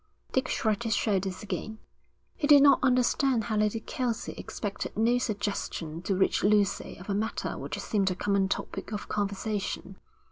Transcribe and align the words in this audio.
Dick 0.31 0.47
shrugged 0.47 0.81
his 0.81 0.95
shoulders 0.95 1.43
again. 1.43 1.77
He 2.35 2.47
did 2.47 2.63
not 2.63 2.79
understand 2.81 3.43
how 3.43 3.57
Lady 3.57 3.79
Kelsey 3.79 4.31
expected 4.31 4.97
no 4.97 5.19
suggestion 5.19 6.01
to 6.01 6.15
reach 6.15 6.43
Lucy 6.43 6.97
of 6.97 7.07
a 7.07 7.13
matter 7.13 7.55
which 7.55 7.77
seemed 7.77 8.09
a 8.09 8.15
common 8.15 8.49
topic 8.49 8.91
of 8.91 9.07
conversation. 9.07 9.97